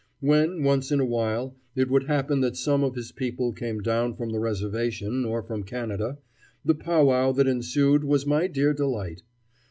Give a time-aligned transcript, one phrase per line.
[0.19, 4.15] When, once in a while, it would happen that some of his people came down
[4.15, 6.17] from the Reservation or from Canada,
[6.65, 9.21] the powwow that ensued was my dear delight.